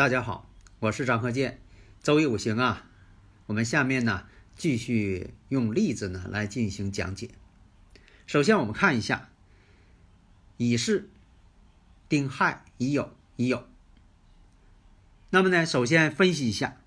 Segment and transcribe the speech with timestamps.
[0.00, 1.60] 大家好，我是张鹤剑。
[2.02, 2.86] 周易五行啊，
[3.44, 7.28] 我们下面呢继续用例子呢来进行讲解。
[8.26, 9.28] 首先我们看一下
[10.56, 11.10] 乙巳、
[12.08, 13.64] 丁亥、乙酉、乙酉。
[15.28, 16.78] 那么呢，首先分析一下，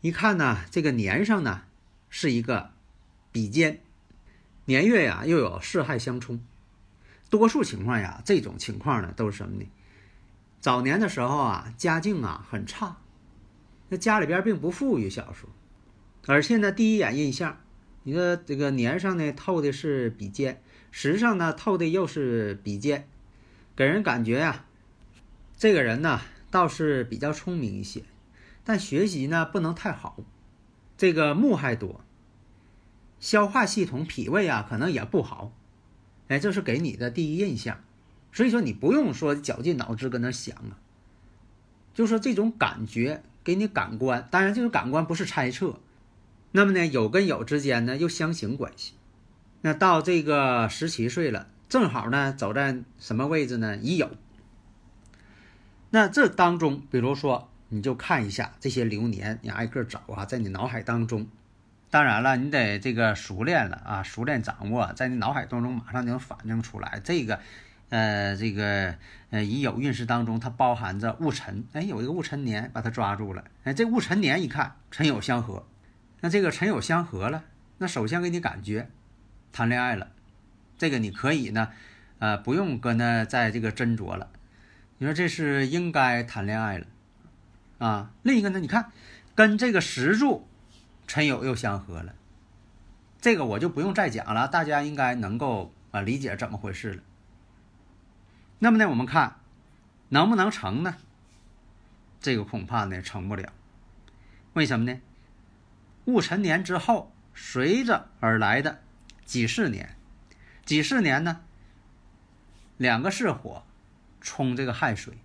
[0.00, 1.64] 一看呢，这个年上呢
[2.08, 2.70] 是一个
[3.30, 3.82] 比肩，
[4.64, 6.42] 年月呀又有四害相冲。
[7.28, 9.66] 多数情况呀，这种情况呢都是什么呢？
[10.60, 12.98] 早年的时候啊，家境啊很差，
[13.88, 15.52] 那家里边并不富裕，小时候，
[16.26, 17.60] 而且呢，第一眼印象，
[18.02, 23.08] 你说这个年上呢透的是比肩，时上呢透的又是比肩，
[23.74, 24.66] 给人感觉呀，
[25.56, 28.02] 这个人呢倒是比较聪明一些，
[28.62, 30.18] 但学习呢不能太好，
[30.98, 32.02] 这个木还多，
[33.18, 35.52] 消化系统、脾胃啊可能也不好，
[36.28, 37.82] 哎，这是给你的第一印象。
[38.32, 40.78] 所以说你不用说绞尽脑汁跟那想啊，
[41.92, 45.80] 就说这种感觉给你感官，当然这种感官不是猜测。
[46.52, 48.94] 那么呢，有跟有之间呢又相形关系。
[49.62, 53.76] 那到这个十七岁了，正好呢走在什么位置呢？
[53.76, 54.10] 已有。
[55.90, 61.26] 那这当中，比如说你就看一下这些流年，你挨个找啊，在你脑海当中。
[61.90, 67.40] 当然了，你得这个熟练了啊，熟练掌握，在你脑海当中马上就能反映出来这个。
[67.90, 68.94] 呃，这个
[69.30, 73.44] 呃乙酉运势当中，它包含着戊辰，哎，有一个戊辰年，把它抓住了。
[73.64, 75.66] 哎，这戊辰年一看，辰酉相合，
[76.20, 77.44] 那这个辰酉相合了，
[77.78, 78.88] 那首先给你感觉
[79.52, 80.08] 谈恋爱了。
[80.78, 81.68] 这个你可以呢，
[82.20, 84.30] 呃，不用搁那在这个斟酌了。
[84.98, 86.86] 你说这是应该谈恋爱了
[87.78, 88.12] 啊？
[88.22, 88.92] 另一个呢，你看
[89.34, 90.46] 跟这个石柱
[91.06, 92.14] 辰酉又相合了，
[93.20, 97.02] 这个我就不用再讲了，大家应该能够啊理解怎么回事了。
[98.62, 99.36] 那么呢，我们看
[100.10, 100.96] 能不能成呢？
[102.20, 103.52] 这个恐怕呢成不了。
[104.52, 105.00] 为什么呢？
[106.04, 108.82] 戊辰年之后，随着而来的
[109.24, 109.96] 己巳年，
[110.66, 111.40] 己巳年呢，
[112.76, 113.64] 两个是火
[114.20, 115.16] 冲这个亥水，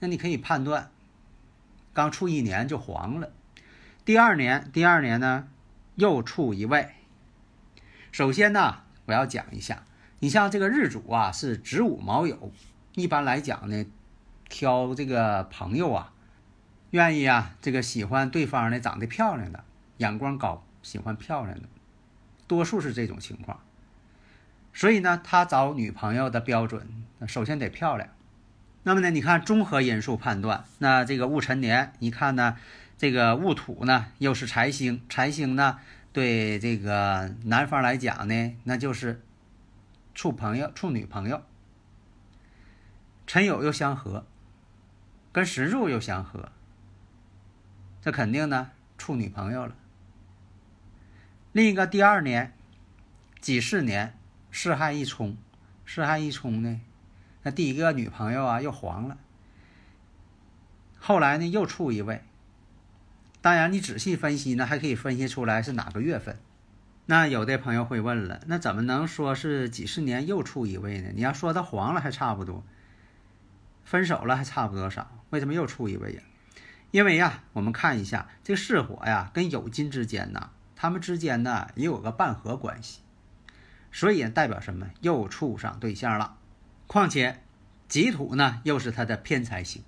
[0.00, 0.90] 那你可以判断，
[1.94, 3.32] 刚处一年就黄了。
[4.04, 5.48] 第二年，第二年呢
[5.94, 6.90] 又处一位。
[8.12, 9.84] 首先呢，我要讲一下。
[10.22, 12.36] 你像这个日主啊，是子午卯酉，
[12.94, 13.86] 一般来讲呢，
[14.50, 16.12] 挑这个朋友啊，
[16.90, 19.64] 愿意啊，这个喜欢对方呢长得漂亮的，
[19.96, 21.66] 眼光高，喜欢漂亮的，
[22.46, 23.60] 多数是这种情况。
[24.74, 26.86] 所以呢，他找女朋友的标准，
[27.26, 28.06] 首先得漂亮。
[28.82, 32.58] 那么呢，你看综合因素判断，那这个戊辰年，一看呢，
[32.98, 35.78] 这个戊土呢又是财星，财星呢
[36.12, 39.22] 对这个男方来讲呢，那就是。
[40.14, 41.42] 处朋友，处女朋友，
[43.26, 44.26] 辰酉又相合，
[45.32, 46.50] 跟时柱又相合，
[48.02, 49.74] 这肯定呢处女朋友了。
[51.52, 52.52] 另一个第二年
[53.40, 54.18] 己巳年，
[54.50, 55.36] 巳亥一冲，
[55.84, 56.80] 巳亥一冲呢，
[57.42, 59.16] 那第一个女朋友啊又黄了。
[60.98, 62.22] 后来呢又处一位，
[63.40, 66.38] 当然你仔细分析呢，还可以分析出来是哪个月份。
[67.10, 71.10] 那有的朋友会问了，那怎么能说是几十年又处一位呢？
[71.12, 72.64] 你要说他黄了还差不多，
[73.82, 75.10] 分手了还差不多少？
[75.30, 76.22] 为什么又处一位呀？
[76.92, 83.00] 因为呀，我们看一下这个巳火呀跟酉金之间呢，他们之间呢也有个半合关系，
[83.90, 84.86] 所以代表什么？
[85.00, 86.36] 又处上对象了。
[86.86, 87.42] 况且
[87.88, 89.82] 己土呢又是他的偏财星，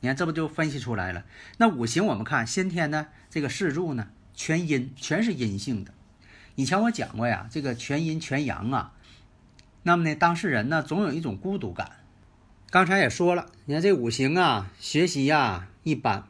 [0.00, 1.26] 你看这不就分析出来了？
[1.58, 5.92] 那五行我们看先天呢，这个四柱呢全阴，全是阴性的。
[6.56, 8.92] 以前我讲过呀，这个全阴全阳啊，
[9.82, 11.92] 那么呢，当事人呢总有一种孤独感。
[12.70, 16.26] 刚才也说了，你看这五行啊，学习呀一般，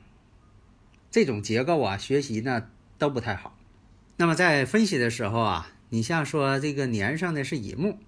[1.11, 2.67] 这种结构啊，学习呢
[2.99, 3.57] 都不太好。
[4.17, 7.99] 那么在分析的时候啊，你像说这个年上的是乙木，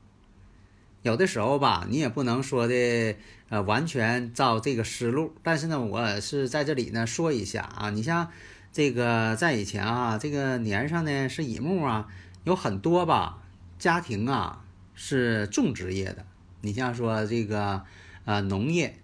[1.03, 3.17] 有的时候吧，你也不能说的
[3.49, 5.35] 呃完全照这个思路。
[5.45, 8.31] 但是呢，我是在这里呢说一下啊，你像
[8.73, 12.09] 这个在以前啊，这个年上呢是乙木啊，
[12.45, 13.43] 有很多吧
[13.79, 16.27] 家庭啊是种植业的，
[16.61, 17.85] 你像说这个
[18.25, 18.99] 呃农业，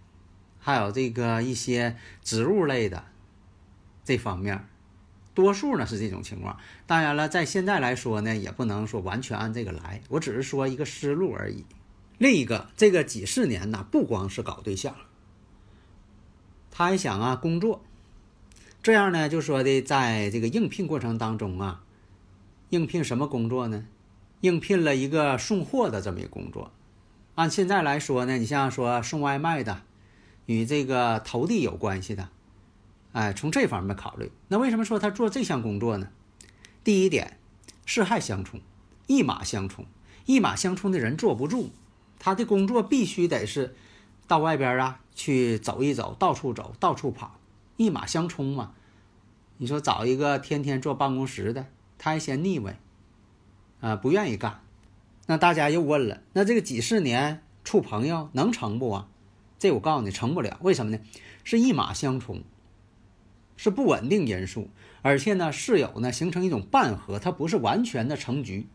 [0.59, 3.05] 还有这个一些植物类的
[4.05, 4.67] 这方面。
[5.35, 6.57] 多数呢是这种情况，
[6.87, 11.65] 当然了，在现在来说呢，也不能说完全按这个来，我只是说一个思路而已。
[12.19, 14.95] 另一个，这个几十年呢，不光是搞对象，
[16.71, 17.83] 他还想啊工作，
[18.85, 21.83] 这样呢，就说的在这个应聘过程当中啊，
[22.69, 23.87] 应聘什么工作呢？
[24.43, 26.71] 应聘了一个送货的这么一个工作。
[27.35, 29.81] 按现在来说呢，你像说送外卖的，
[30.45, 32.29] 与这个投递有关系的。
[33.13, 36.11] 哎，从这方面考虑，那为什么说他做这项工作呢？
[36.85, 37.39] 第一点，
[37.87, 38.61] 四害相冲，
[39.07, 39.87] 一马相冲，
[40.27, 41.71] 一马相冲的人坐不住，
[42.19, 43.75] 他的工作必须得是
[44.27, 47.39] 到外边啊去走一走，到处走，到处跑，
[47.77, 48.75] 一马相冲嘛。
[49.57, 51.67] 你说找一个天天坐办公室的，
[51.99, 52.79] 他还嫌腻歪，
[53.81, 54.61] 啊，不愿意干。
[55.27, 59.09] 那大家又问了，那这个几十年处朋友能成不啊？
[59.59, 60.59] 这我告诉你，成不了。
[60.61, 60.99] 为什么呢？
[61.45, 62.43] 是一马相冲。
[63.57, 64.69] 是不稳定因素，
[65.03, 68.67] 而且呢，室友呢形成一种半合，它不是完全的成局，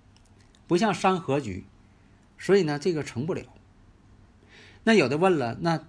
[0.68, 1.66] 不像三合局，
[2.38, 3.44] 所以呢，这个成不了。
[4.86, 5.86] 那有的问了，那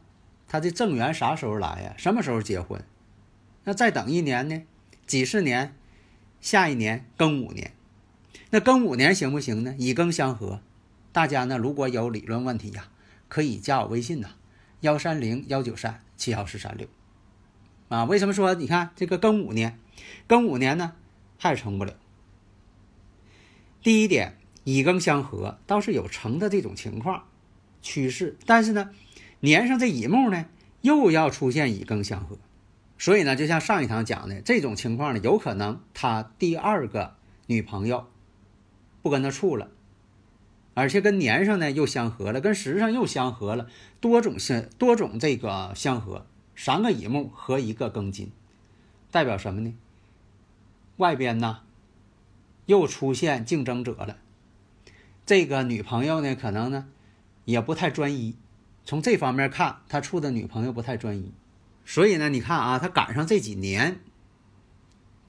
[0.49, 1.95] 他的正缘啥时候来呀？
[1.97, 2.85] 什么时候结婚？
[3.65, 4.63] 那再等一年呢？
[5.07, 5.75] 几十年，
[6.41, 7.73] 下一年庚午年，
[8.51, 9.75] 那庚午年行不行呢？
[9.79, 10.61] 乙庚相合，
[11.13, 12.89] 大家呢如果有理论问题呀，
[13.29, 14.31] 可以加我微信呐，
[14.81, 16.87] 幺三零幺九三七幺四三六。
[17.89, 19.79] 啊，为什么说你看这个庚午年，
[20.29, 20.93] 庚午年呢
[21.39, 21.95] 还是成不了？
[23.83, 27.25] 第一点，乙庚相合倒是有成的这种情况
[27.83, 28.91] 趋势，但是呢，
[29.41, 30.47] 年上这乙木呢
[30.83, 32.39] 又要出现乙庚相合，
[33.01, 37.15] 所以呢，就像上一堂讲的这种情况呢，有可能他第二个
[37.47, 38.07] 女朋友
[39.01, 39.71] 不跟他处了，
[40.75, 43.69] 而且跟年上呢又相合了，跟时上又相合了，
[44.01, 46.27] 多种相多种这个相合。
[46.55, 48.31] 三个乙木和一个庚金，
[49.11, 49.75] 代表什么呢？
[50.99, 51.61] 外边呢
[52.67, 54.19] 又出现竞争者了。
[55.25, 56.89] 这个女朋友呢，可能呢
[57.47, 58.37] 也不太专一。
[58.85, 61.33] 从这方面看，他处的女朋友不太专一。
[61.85, 64.01] 所以呢，你看啊，他赶上这几年，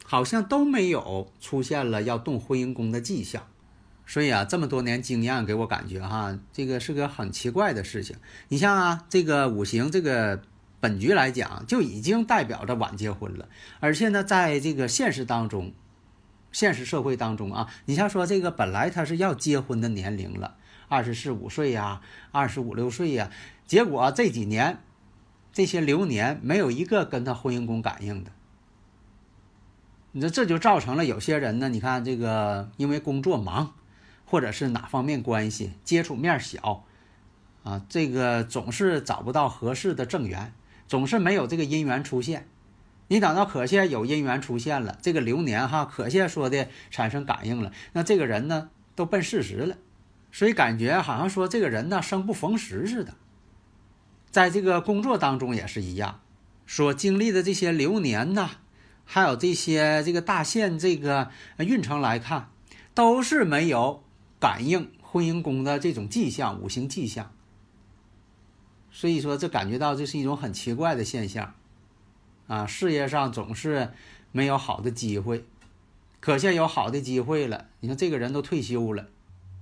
[0.05, 3.47] 好像都没有出现了要动婚姻宫的迹象。
[4.05, 8.15] 所以啊，这么多年经验给我感觉哈，这个是个很奇怪的事情。
[8.49, 10.41] 你像啊，这个五行这个。
[10.81, 13.47] 本局来讲，就已经代表着晚结婚了，
[13.79, 15.73] 而且呢，在这个现实当中，
[16.51, 20.55] 现实社会当中啊，你像说这个本来他是要结婚的年龄了，
[20.87, 22.01] 二十四五岁呀，
[22.31, 23.29] 二十五六岁呀，
[23.67, 24.79] 结果这几年
[25.53, 28.31] 这些流年没有一个跟他婚姻宫感应的，
[30.11, 33.73] 你说这就造成了有些人呢，你看这个因为工作忙，
[34.25, 36.85] 或者是哪方面关系接触面小，
[37.63, 40.53] 啊，这个总是找不到合适的正缘。
[40.87, 42.49] 总是没有这个姻缘出现，
[43.07, 49.77] 你等到可现有姻缘出现了，这个流年哈，可现说的产生感应了，那这个人呢都奔四十了，
[50.33, 53.13] 所以感觉好像说这个人呢生不逢时似的，
[54.31, 56.21] 在这个工作当中也是一样，
[56.65, 58.49] 所经历的这些流年呐，
[59.03, 62.49] 还有这些这个大限这个运程来看，
[62.93, 64.03] 都是没有
[64.39, 67.31] 感应婚姻宫的这种迹象，五行迹象。
[68.89, 71.53] 所以说，这感觉到这是一种很奇怪的现象，
[72.47, 73.91] 啊，事业上总是
[74.31, 75.45] 没有好的机会，
[76.19, 77.67] 可现有好的机会了。
[77.81, 79.07] 你看这个人都退休了，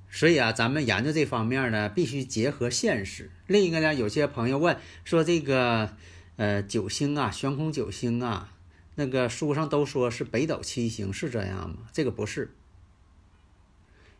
[0.09, 3.29] 所以啊，咱们研究这方面呢，必须结合现实。
[3.47, 5.95] 另一个呢，有些朋友问说，这个
[6.35, 8.53] 呃九星啊，悬空九星啊，
[8.95, 11.77] 那个书上都说是北斗七星，是这样吗？
[11.93, 12.53] 这个不是，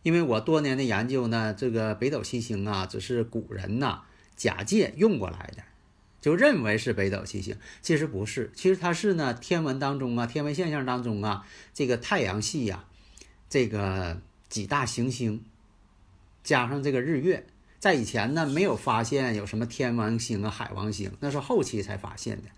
[0.03, 4.03] 因为我多年的研究呢，这个北斗七星啊，只是古人呐。
[4.36, 5.63] 假借用过来的，
[6.22, 12.86] 就认为是北斗七星，其实不是，其实它是呢天文当中啊，天文现象当中啊，这个太阳系呀，
[13.50, 15.43] 这个几大行星
[16.43, 17.46] 加上这个日月，
[17.79, 22.50] 在以前呢没有发现有什么天王星啊、海王星，那是后期才发现的。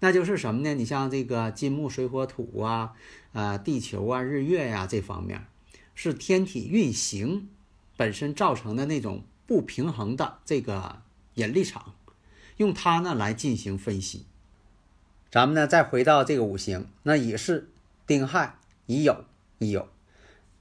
[0.00, 0.74] 那就是什么呢？
[0.74, 2.92] 你像这个金木水火土啊，
[3.32, 5.46] 啊地球啊、日月呀这方面，
[5.94, 7.48] 是天体运行
[7.96, 11.02] 本身造成的那种不平衡的这个。
[11.36, 11.94] 引力场，
[12.58, 14.24] 用它呢来进行分析。
[15.32, 17.72] 咱们呢再回到这个五行，那乙是、
[18.06, 18.54] 丁亥、
[18.86, 19.16] 乙酉、
[19.58, 19.86] 乙酉。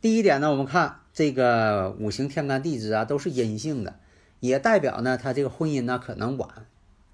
[0.01, 3.99] 第一点呢，我们看这个五行天干地支啊，都是阴性的，
[4.39, 6.65] 也代表呢他这个婚姻呢可能晚。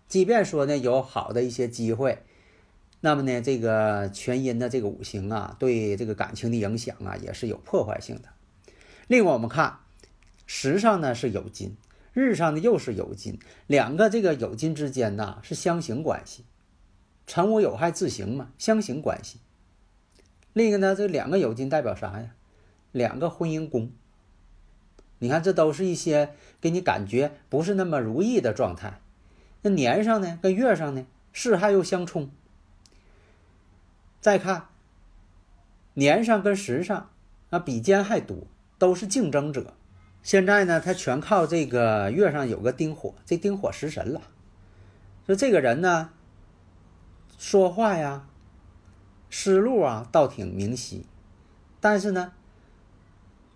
[0.08, 2.24] 即便说呢有好的一些机会，
[3.02, 8.30] 那么呢这个全阴的这个五行啊，对这个感情的影响啊也是有破坏性的。
[9.08, 9.80] 另外我们看
[10.48, 11.76] 时上呢是酉金，
[12.14, 13.38] 日上呢又是酉金，
[13.68, 16.46] 两个这个酉金之间呢是相刑关系，
[17.28, 19.40] 辰午有害自刑嘛，相刑关系。
[20.54, 22.32] 另一个呢，这两个酉金代表啥呀？
[22.92, 23.92] 两个婚姻宫。
[25.20, 29.02] 你看，这都是一些给你感觉不是那么如意的状态。
[29.62, 32.32] 那年上呢，跟月上呢，巳亥又相冲。
[34.22, 34.68] 再看
[35.96, 37.10] 年上跟时上
[37.50, 39.74] 啊，比肩还多，都是竞争者。
[40.24, 44.22] 现在呢，他全靠这个月上有个丁火，这丁火食神了。
[45.26, 46.12] 说这个人呢，
[47.38, 48.28] 说话呀，
[49.30, 51.06] 思路啊，倒挺明晰，
[51.80, 52.34] 但是呢，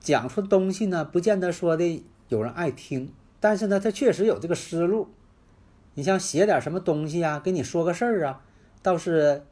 [0.03, 3.11] 讲出东西呢，不见得说的有人爱听。
[3.39, 5.07] 但是呢，他确实有这个思路。
[5.95, 8.43] 你像写点什么东西啊，跟你说个事儿啊，
[8.81, 9.43] 倒是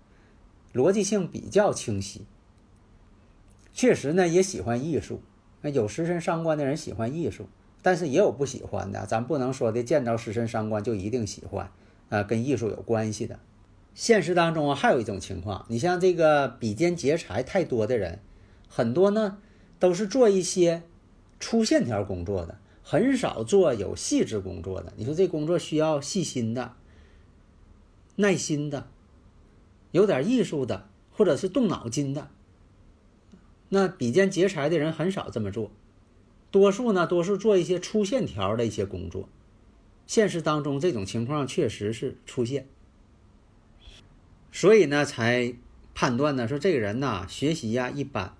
[0.73, 2.25] 逻辑性比较清晰。
[3.73, 5.21] 确实呢，也喜欢艺术。
[5.61, 7.47] 那有食神伤官的人喜欢艺术，
[7.81, 9.05] 但是也有不喜欢的。
[9.05, 11.71] 咱不能说的见着食神伤官就一定喜欢，
[12.09, 13.39] 啊，跟艺术有关系的。
[13.93, 18.19] 现实当中啊，还有一种情况，你像这个比肩劫财太多的人，
[18.67, 19.37] 很多呢
[19.81, 20.83] 都是做一些
[21.41, 22.57] 粗线条工作的。
[22.83, 26.73] 很少做有细致工作的，你说这工作需要细心的、
[28.17, 28.87] 耐心的、
[29.91, 32.29] 有点艺术的，或者是动脑筋的。
[33.69, 35.71] 那比肩劫财的人很少这么做，
[36.49, 39.29] 多数呢，多数做一些粗线条的一些工作。
[40.05, 42.67] 现实当中这种情况确实是出现，
[44.51, 45.53] 所以呢，才
[45.93, 48.35] 判断呢说这个人呐，学习呀一般，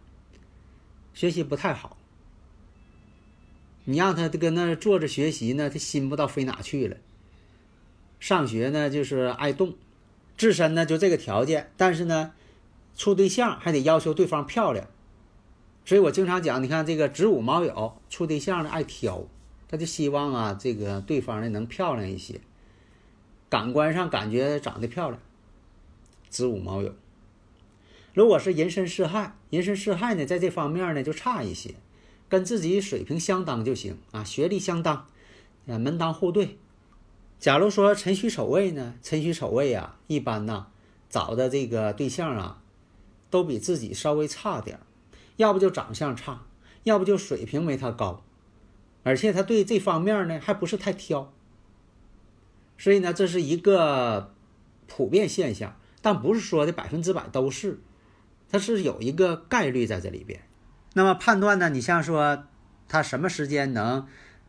[1.13, 1.97] 学习不太好。
[3.85, 6.97] 你让他搁那坐着学习呢，他心不知道飞哪去了。
[8.19, 9.73] 上学呢就是爱动，
[10.37, 12.33] 自身呢就这个条件，但是呢，
[12.95, 14.87] 处对象还得要求对方漂亮。
[15.83, 19.25] 所以我经常讲，你看这个子午卯酉处对象呢爱挑，
[19.67, 22.39] 他就希望啊这个对方呢能漂亮一些，
[23.49, 25.19] 感官上感觉长得漂亮。
[26.29, 26.91] 子午卯酉，
[28.13, 31.75] 如果是寅申巳亥，寅申巳亥呢在这方面呢就差一些。
[32.27, 35.07] 跟自己水平相当就行啊，学历相当，
[35.67, 36.57] 啊，门当户对。
[37.39, 40.67] 假如说辰戌丑未呢，辰戌丑未啊，一般呢
[41.09, 42.61] 找的这个对象啊，
[43.29, 44.79] 都比自己稍微差点
[45.35, 46.45] 要不就长相差，
[46.83, 48.23] 要不就水平没他高，
[49.03, 51.33] 而且他对这方面呢还不是太挑。
[52.77, 54.33] 所以呢，这是一个
[54.87, 57.81] 普遍现象，但不是说的百分之百都是，
[58.51, 60.41] 它是有一个概率在这里边。
[60.93, 61.69] 那么判断呢？
[61.69, 62.43] 你像说
[62.89, 64.05] 他什么时间能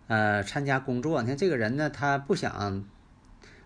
[0.09, 1.23] 呃参加工作？
[1.23, 2.85] 你看这个人呢，他不想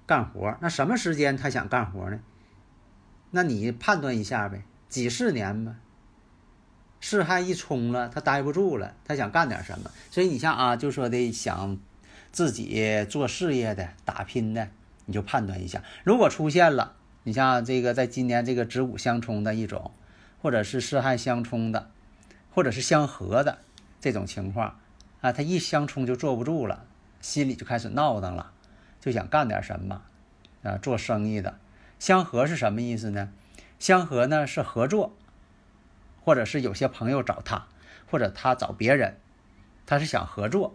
[0.05, 2.21] 干活，那什么时间他想干活呢？
[3.31, 5.76] 那你判断一下呗，几十年吧。
[7.00, 9.90] 事害一冲了，他待不住了，他想干点什么？
[10.11, 11.78] 所以你像啊，就说的想
[12.31, 14.69] 自己做事业的、打拼的，
[15.07, 15.83] 你就判断一下。
[16.05, 19.93] 如果出现了，你像这个在今年这个子午相冲的一种，
[20.40, 21.90] 或者是事害相冲的。
[22.55, 23.59] 或者是相合的
[24.00, 24.81] 这种情况
[25.21, 26.87] 啊，他一相冲就坐不住了，
[27.21, 28.50] 心里就开始闹腾了，
[28.99, 30.00] 就想干点什么
[30.62, 30.78] 啊。
[30.78, 31.59] 做生意的
[31.99, 33.28] 相合是什么意思呢？
[33.78, 35.14] 相合呢是合作，
[36.25, 37.66] 或者是有些朋友找他，
[38.11, 39.19] 或者他找别人，
[39.85, 40.75] 他是想合作，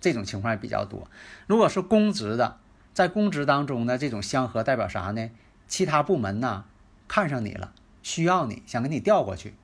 [0.00, 1.10] 这种情况比较多。
[1.46, 2.56] 如果是公职的，
[2.94, 5.30] 在公职当中呢，这种相合代表啥呢？
[5.68, 6.64] 其他部门呢
[7.06, 7.74] 看上你了，
[8.04, 9.54] 需要你想给你调过去，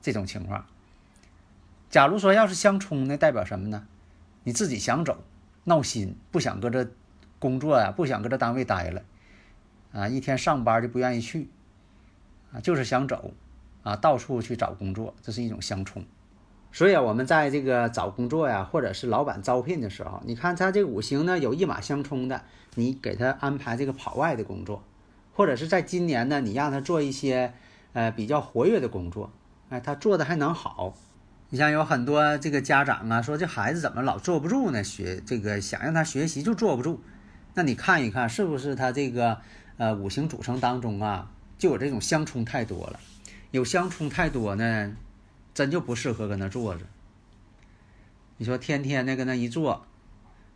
[0.00, 0.64] 这种情况。
[1.90, 3.86] 假如说要是相冲呢，代表什么呢？
[4.44, 5.18] 你自己想走，
[5.64, 6.88] 闹心，不想搁这
[7.38, 9.02] 工作呀，不想搁这单位待了，
[9.92, 11.48] 啊，一天上班就不愿意去，
[12.52, 13.32] 啊，就是想走，
[13.82, 16.04] 啊，到处去找工作，这是一种相冲。
[16.70, 22.44] 所以啊，我们在这个找工作呀，或者是老板招聘的时候，你看他这五行呢有一马相冲的，
[22.76, 24.84] 你给他安排这个跑外的工作，
[25.34, 27.54] 或者是在今年呢，你让他做一些
[27.92, 29.30] 呃比较活跃的工作，
[29.70, 30.94] 哎，他做的还能好。
[31.50, 34.84] 你像有很多这个家长啊，说这孩子怎么老坐不住呢？
[34.84, 37.00] 学这个想让他学习就坐不住，
[37.54, 39.38] 那你看一看是不是他这个
[39.78, 43.00] 呃五行组成当中啊就有这种相冲太多了？
[43.50, 44.94] 有相冲太多呢，
[45.54, 46.84] 真就不适合搁那坐着。
[48.36, 49.86] 你说天天的搁那一坐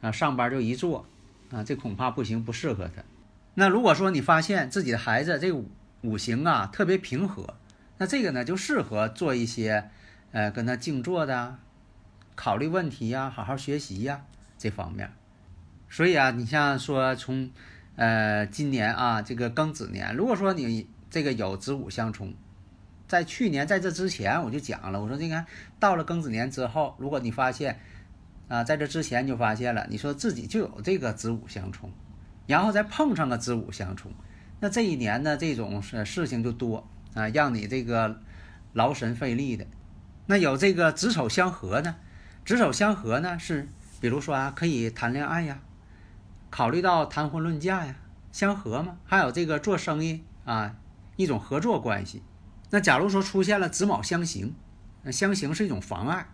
[0.03, 1.07] 啊，上班就一坐
[1.51, 3.03] 啊，这恐怕不行，不适合他。
[3.55, 5.71] 那如果说你发现自己的孩子这五
[6.03, 7.57] 五行啊特别平和，
[7.99, 9.91] 那这个呢就适合做一些。
[10.35, 11.59] 呃，跟他静坐的，
[12.35, 14.25] 考虑问题呀，好好学习呀，
[14.57, 15.13] 这方面。
[15.91, 17.51] 所以啊，你像说从
[17.97, 22.33] 呃，今年啊，这个庚子年，如果说你这个有子午相冲，
[23.07, 25.45] 在去年在这之前我就讲了，我说你看
[25.79, 27.79] 到了庚子年之后，如果你发现
[28.49, 31.93] 啊，在这之前就发现了，你说自己就有这个子午相冲，
[32.47, 34.11] 然后再碰上个子午相冲，
[34.63, 38.21] 那这一年呢，这种事事情就多啊，让你这个
[38.73, 39.67] 劳神费力的。
[40.27, 41.97] 那有这个子丑相合呢，
[42.47, 43.69] 子丑相合呢是，
[44.01, 45.59] 比如说啊，可以谈恋爱呀。
[46.49, 47.97] 考虑到谈婚论嫁呀，
[48.31, 50.77] 相合嘛，还有这个做生意啊，
[51.17, 52.23] 一种合作关系。
[52.71, 54.55] 那假如说出现了子卯相刑，
[55.03, 56.29] 那相刑是一种妨碍、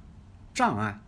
[0.53, 1.01] 障碍，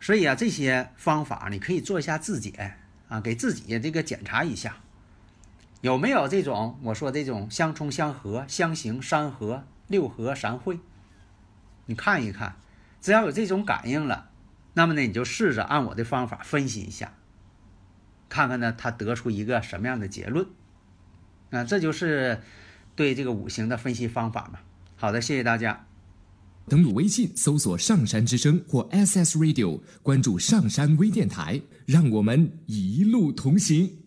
[0.00, 4.76] 所以啊，这些方法你可以做一下自检啊，给自己这个检查一下，
[5.82, 10.78] 有没有这种我说这种相冲、相合、相刑、三合、六合、三会，
[11.86, 12.56] 你看一看，
[13.00, 14.30] 只要有这种感应了，
[14.74, 17.14] 那么呢，你就试着按我的方法分析一下。
[18.28, 20.46] 看看呢，他得出一个什么样的结论？
[21.50, 22.40] 啊，这就是
[22.94, 24.60] 对这个五行的分析方法嘛。
[24.94, 25.86] 好的，谢谢大家。
[26.68, 34.01] 登录微信搜索“上山之声”或 SS Radio，关注上山微电台，让我们一路同行。